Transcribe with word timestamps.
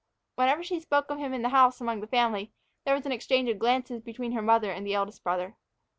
Whenever 0.33 0.63
she 0.63 0.79
spoke 0.79 1.11
of 1.11 1.19
him 1.19 1.31
in 1.31 1.43
the 1.43 1.49
house 1.49 1.79
among 1.79 1.99
the 2.01 2.07
family, 2.07 2.51
there 2.85 2.95
was 2.95 3.05
an 3.05 3.11
exchange 3.11 3.47
of 3.49 3.59
glances 3.59 4.01
between 4.01 4.31
her 4.31 4.41
mother 4.41 4.71
and 4.71 4.83
the 4.83 4.95
eldest 4.95 5.23
brother. 5.23 5.57